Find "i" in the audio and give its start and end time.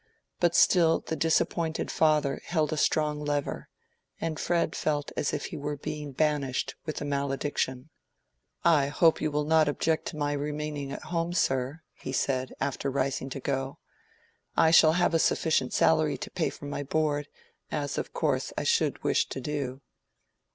8.65-8.87, 14.57-14.71, 18.57-18.63